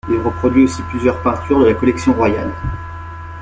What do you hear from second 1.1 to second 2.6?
peintures de la collection royale.